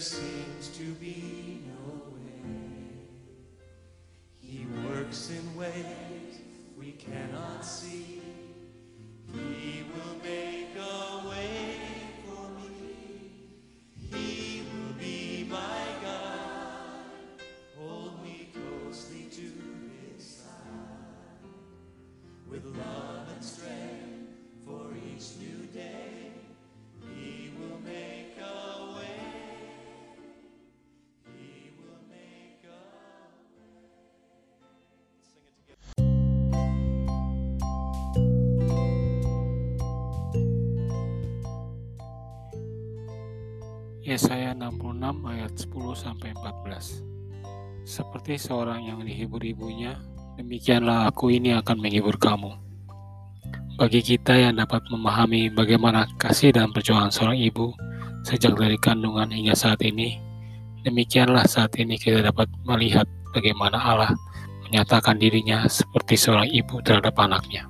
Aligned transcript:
there 0.00 0.06
seems 0.06 0.68
to 0.68 0.84
be 0.94 1.60
no 1.66 2.14
way. 2.14 2.52
He 4.38 4.66
works 4.88 5.28
in 5.28 5.54
ways 5.54 6.40
we 6.78 6.92
cannot 6.92 7.62
see. 7.62 8.22
He 9.34 9.84
will 9.92 10.16
make 10.24 10.74
a 10.74 11.28
way 11.28 11.76
for 12.24 12.48
me. 12.48 13.42
He 14.10 14.62
will 14.72 14.94
be 14.94 15.46
my 15.50 15.84
God. 16.02 17.42
Hold 17.78 18.22
me 18.24 18.48
closely 18.54 19.28
to 19.32 19.52
his 20.16 20.24
side. 20.24 21.44
With 22.48 22.64
love 22.64 23.28
and 23.34 23.44
strength 23.44 23.79
Yesaya 44.10 44.58
66 44.58 45.22
ayat 45.22 45.54
10 45.54 45.70
sampai 45.94 46.34
14. 46.34 47.86
Seperti 47.86 48.42
seorang 48.42 48.82
yang 48.82 49.06
dihibur 49.06 49.38
ibunya, 49.38 50.02
demikianlah 50.34 51.06
aku 51.06 51.30
ini 51.30 51.54
akan 51.54 51.78
menghibur 51.78 52.18
kamu. 52.18 52.50
Bagi 53.78 54.02
kita 54.02 54.34
yang 54.34 54.58
dapat 54.58 54.82
memahami 54.90 55.54
bagaimana 55.54 56.10
kasih 56.18 56.50
dan 56.50 56.74
perjuangan 56.74 57.14
seorang 57.14 57.38
ibu 57.38 57.70
sejak 58.26 58.58
dari 58.58 58.74
kandungan 58.82 59.30
hingga 59.30 59.54
saat 59.54 59.78
ini, 59.86 60.18
demikianlah 60.82 61.46
saat 61.46 61.70
ini 61.78 61.94
kita 61.94 62.18
dapat 62.26 62.50
melihat 62.66 63.06
bagaimana 63.30 63.78
Allah 63.78 64.10
menyatakan 64.66 65.22
dirinya 65.22 65.70
seperti 65.70 66.18
seorang 66.18 66.50
ibu 66.50 66.82
terhadap 66.82 67.14
anaknya. 67.14 67.62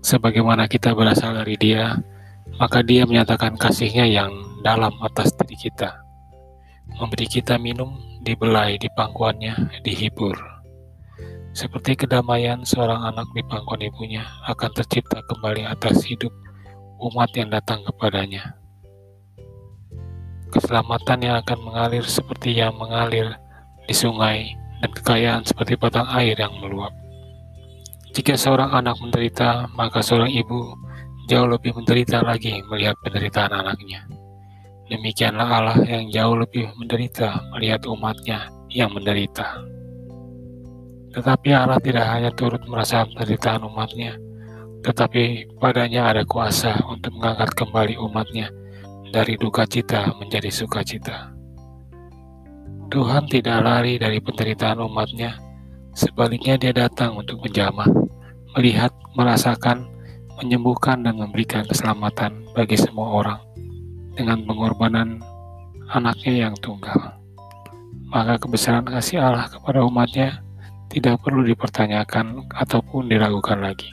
Sebagaimana 0.00 0.64
kita 0.64 0.96
berasal 0.96 1.36
dari 1.36 1.60
dia, 1.60 1.92
maka 2.58 2.82
dia 2.82 3.06
menyatakan 3.06 3.54
kasihnya 3.54 4.04
yang 4.10 4.34
dalam 4.66 4.90
atas 4.98 5.30
diri 5.38 5.70
kita. 5.70 5.94
Memberi 6.98 7.30
kita 7.30 7.54
minum, 7.56 7.94
dibelai 8.26 8.74
di 8.82 8.90
pangkuannya, 8.90 9.82
dihibur. 9.86 10.34
Seperti 11.54 11.94
kedamaian 11.94 12.66
seorang 12.66 13.14
anak 13.14 13.30
di 13.34 13.42
pangkuan 13.46 13.82
ibunya 13.82 14.26
akan 14.50 14.70
tercipta 14.74 15.22
kembali 15.26 15.66
atas 15.66 16.02
hidup 16.06 16.30
umat 16.98 17.30
yang 17.38 17.48
datang 17.50 17.86
kepadanya. 17.86 18.58
Keselamatan 20.50 21.18
yang 21.22 21.36
akan 21.44 21.58
mengalir 21.62 22.02
seperti 22.02 22.58
yang 22.58 22.74
mengalir 22.74 23.38
di 23.86 23.94
sungai 23.94 24.54
dan 24.82 24.90
kekayaan 24.90 25.42
seperti 25.46 25.78
batang 25.78 26.08
air 26.10 26.34
yang 26.34 26.54
meluap. 26.58 26.90
Jika 28.16 28.34
seorang 28.34 28.72
anak 28.74 28.98
menderita, 28.98 29.70
maka 29.76 30.02
seorang 30.02 30.32
ibu 30.32 30.74
jauh 31.28 31.44
lebih 31.44 31.76
menderita 31.76 32.24
lagi 32.24 32.64
melihat 32.72 32.96
penderitaan 33.04 33.52
anaknya. 33.52 34.08
Demikianlah 34.88 35.44
Allah 35.44 35.78
yang 35.84 36.08
jauh 36.08 36.40
lebih 36.40 36.72
menderita 36.80 37.44
melihat 37.52 37.84
umatnya 37.84 38.48
yang 38.72 38.88
menderita. 38.96 39.60
Tetapi 41.12 41.52
Allah 41.52 41.76
tidak 41.84 42.08
hanya 42.08 42.32
turut 42.32 42.64
merasakan 42.64 43.12
penderitaan 43.12 43.68
umatnya, 43.68 44.16
tetapi 44.80 45.52
padanya 45.60 46.16
ada 46.16 46.24
kuasa 46.24 46.80
untuk 46.88 47.12
mengangkat 47.20 47.52
kembali 47.52 48.00
umatnya 48.00 48.48
dari 49.12 49.36
duka 49.36 49.68
cita 49.68 50.16
menjadi 50.16 50.48
sukacita. 50.48 51.32
Tuhan 52.88 53.28
tidak 53.28 53.60
lari 53.60 54.00
dari 54.00 54.16
penderitaan 54.16 54.80
umatnya, 54.80 55.36
sebaliknya 55.92 56.56
dia 56.56 56.72
datang 56.72 57.20
untuk 57.20 57.44
menjamah, 57.44 57.88
melihat, 58.56 58.88
merasakan, 59.12 59.84
menyembuhkan 60.38 61.02
dan 61.02 61.18
memberikan 61.18 61.66
keselamatan 61.66 62.46
bagi 62.54 62.78
semua 62.78 63.10
orang 63.18 63.40
dengan 64.14 64.46
pengorbanan 64.46 65.18
anaknya 65.90 66.48
yang 66.48 66.54
tunggal. 66.62 67.18
Maka 68.08 68.40
kebesaran 68.40 68.86
kasih 68.86 69.20
Allah 69.20 69.50
kepada 69.50 69.84
umatnya 69.84 70.40
tidak 70.88 71.20
perlu 71.20 71.44
dipertanyakan 71.44 72.48
ataupun 72.56 73.10
diragukan 73.10 73.60
lagi. 73.60 73.92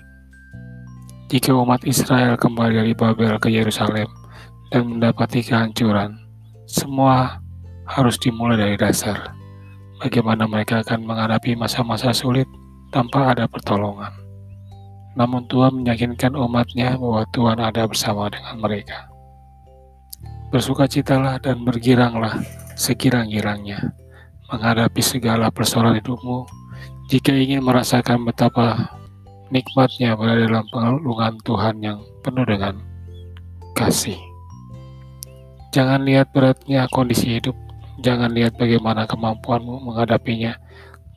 Jika 1.27 1.51
umat 1.57 1.83
Israel 1.83 2.37
kembali 2.37 2.79
dari 2.79 2.93
Babel 2.93 3.35
ke 3.41 3.49
Yerusalem 3.51 4.07
dan 4.69 4.87
mendapati 4.87 5.43
kehancuran, 5.43 6.15
semua 6.69 7.41
harus 7.89 8.15
dimulai 8.21 8.55
dari 8.55 8.75
dasar. 8.77 9.33
Bagaimana 9.99 10.45
mereka 10.45 10.85
akan 10.85 11.01
menghadapi 11.03 11.57
masa-masa 11.57 12.13
sulit 12.13 12.45
tanpa 12.93 13.33
ada 13.33 13.49
pertolongan. 13.49 14.24
Namun 15.15 15.47
Tuhan 15.47 15.79
meyakinkan 15.79 16.35
umatnya 16.35 16.99
bahwa 16.99 17.23
Tuhan 17.31 17.57
ada 17.63 17.87
bersama 17.87 18.27
dengan 18.27 18.59
mereka. 18.59 19.07
Bersukacitalah 20.51 21.39
dan 21.39 21.63
bergiranglah 21.63 22.43
sekirang-girangnya 22.75 23.95
menghadapi 24.51 25.01
segala 25.01 25.47
persoalan 25.49 25.97
hidupmu 26.03 26.43
jika 27.07 27.31
ingin 27.31 27.63
merasakan 27.63 28.27
betapa 28.27 28.91
nikmatnya 29.49 30.19
berada 30.19 30.43
dalam 30.43 30.67
pengelungan 30.69 31.33
Tuhan 31.47 31.75
yang 31.79 31.99
penuh 32.19 32.45
dengan 32.45 32.75
kasih. 33.73 34.19
Jangan 35.71 36.03
lihat 36.07 36.31
beratnya 36.31 36.87
kondisi 36.91 37.39
hidup, 37.39 37.55
jangan 38.03 38.31
lihat 38.31 38.55
bagaimana 38.55 39.07
kemampuanmu 39.07 39.91
menghadapinya, 39.91 40.55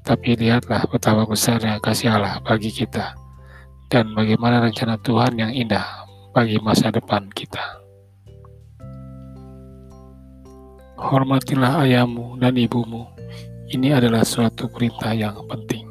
tapi 0.03 0.35
lihatlah 0.35 0.87
betapa 0.91 1.27
besarnya 1.27 1.79
kasih 1.79 2.11
Allah 2.11 2.43
bagi 2.43 2.75
kita 2.75 3.28
dan 3.89 4.13
bagaimana 4.13 4.61
rencana 4.61 5.01
Tuhan 5.01 5.41
yang 5.41 5.53
indah 5.53 5.85
bagi 6.37 6.61
masa 6.61 6.93
depan 6.93 7.29
kita. 7.33 7.61
Hormatilah 10.99 11.89
ayahmu 11.89 12.37
dan 12.37 12.59
ibumu. 12.59 13.09
Ini 13.69 14.01
adalah 14.01 14.25
suatu 14.25 14.69
perintah 14.69 15.13
yang 15.13 15.37
penting. 15.49 15.89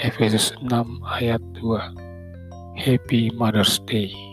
Efesus 0.00 0.56
6 0.64 1.00
ayat 1.04 1.40
2. 1.60 2.80
Happy 2.80 3.28
Mother's 3.36 3.80
Day. 3.84 4.29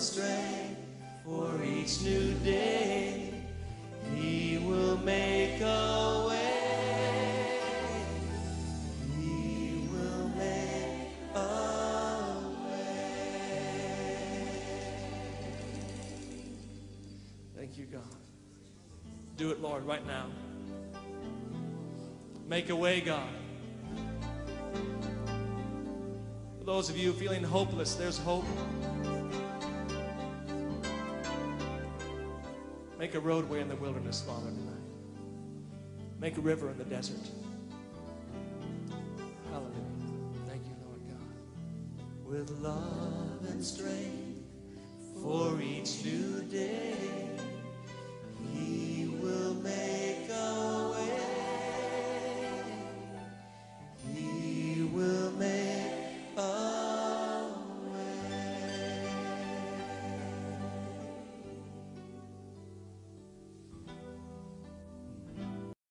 Strength 0.00 0.80
for 1.24 1.62
each 1.62 2.00
new 2.00 2.32
day. 2.42 3.34
He 4.14 4.56
will 4.58 4.96
make 4.98 5.60
a 5.60 6.26
way. 6.26 7.46
He 9.18 9.86
will 9.92 10.28
make 10.30 11.10
a 11.34 12.34
way. 12.66 13.18
Thank 17.54 17.76
you, 17.76 17.84
God. 17.84 18.02
Do 19.36 19.50
it, 19.50 19.60
Lord, 19.60 19.84
right 19.84 20.06
now. 20.06 20.26
Make 22.48 22.70
a 22.70 22.76
way, 22.76 23.02
God. 23.02 23.28
For 26.58 26.64
those 26.64 26.88
of 26.88 26.96
you 26.96 27.12
feeling 27.12 27.44
hopeless, 27.44 27.94
there's 27.96 28.16
hope. 28.18 28.46
Make 33.00 33.14
a 33.14 33.20
roadway 33.20 33.62
in 33.62 33.68
the 33.70 33.76
wilderness, 33.76 34.20
Father, 34.20 34.50
tonight. 34.50 34.74
Make 36.20 36.36
a 36.36 36.42
river 36.42 36.68
in 36.68 36.76
the 36.76 36.84
desert. 36.84 37.16
Hallelujah. 39.50 39.72
Thank 40.46 40.64
you, 40.66 40.76
Lord 40.84 41.00
God. 41.08 42.26
With 42.26 42.50
love 42.60 43.38
and 43.48 43.64
strength 43.64 44.42
for 45.22 45.58
each 45.62 46.04
new 46.04 46.42
day, 46.42 47.29